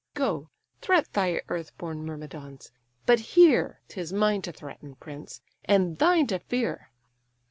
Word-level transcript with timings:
Go, 0.15 0.49
threat 0.81 1.13
thy 1.13 1.43
earth 1.47 1.77
born 1.77 2.03
Myrmidons:—but 2.03 3.19
here 3.19 3.81
'Tis 3.87 4.11
mine 4.11 4.41
to 4.41 4.51
threaten, 4.51 4.95
prince, 4.95 5.43
and 5.63 5.99
thine 5.99 6.25
to 6.25 6.39
fear. 6.39 6.89